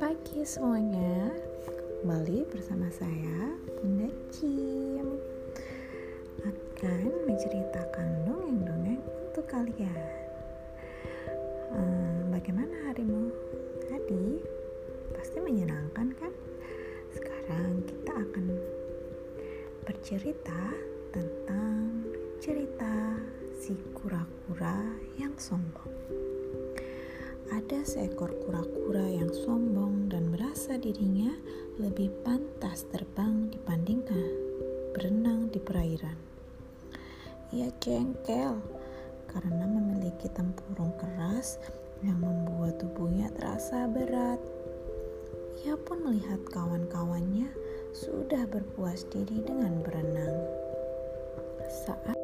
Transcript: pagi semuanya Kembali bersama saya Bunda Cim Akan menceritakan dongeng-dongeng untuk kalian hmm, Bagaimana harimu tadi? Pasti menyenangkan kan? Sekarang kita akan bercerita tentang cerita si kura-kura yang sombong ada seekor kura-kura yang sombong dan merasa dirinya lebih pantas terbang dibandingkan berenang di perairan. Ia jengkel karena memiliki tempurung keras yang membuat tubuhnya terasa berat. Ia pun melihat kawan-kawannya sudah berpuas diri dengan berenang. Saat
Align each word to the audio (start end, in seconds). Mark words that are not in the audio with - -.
pagi 0.00 0.40
semuanya 0.40 1.28
Kembali 2.00 2.48
bersama 2.48 2.88
saya 2.88 3.52
Bunda 3.76 4.08
Cim 4.32 5.20
Akan 6.40 7.12
menceritakan 7.28 8.24
dongeng-dongeng 8.24 9.04
untuk 9.04 9.44
kalian 9.44 10.00
hmm, 11.76 12.32
Bagaimana 12.32 12.72
harimu 12.88 13.28
tadi? 13.84 14.40
Pasti 15.12 15.36
menyenangkan 15.44 16.08
kan? 16.16 16.32
Sekarang 17.12 17.84
kita 17.84 18.16
akan 18.16 18.46
bercerita 19.84 20.72
tentang 21.12 22.00
cerita 22.40 23.20
si 23.60 23.76
kura-kura 23.92 24.88
yang 25.20 25.36
sombong 25.36 25.93
ada 27.52 27.84
seekor 27.84 28.32
kura-kura 28.44 29.04
yang 29.04 29.28
sombong 29.28 30.08
dan 30.08 30.32
merasa 30.32 30.80
dirinya 30.80 31.34
lebih 31.76 32.08
pantas 32.24 32.88
terbang 32.88 33.52
dibandingkan 33.52 34.24
berenang 34.96 35.52
di 35.52 35.60
perairan. 35.60 36.16
Ia 37.52 37.68
jengkel 37.82 38.56
karena 39.28 39.66
memiliki 39.68 40.30
tempurung 40.32 40.94
keras 40.96 41.60
yang 42.00 42.22
membuat 42.22 42.80
tubuhnya 42.80 43.28
terasa 43.36 43.84
berat. 43.90 44.40
Ia 45.66 45.76
pun 45.76 46.00
melihat 46.00 46.40
kawan-kawannya 46.48 47.50
sudah 47.92 48.48
berpuas 48.48 49.04
diri 49.12 49.44
dengan 49.44 49.84
berenang. 49.84 50.36
Saat 51.68 52.23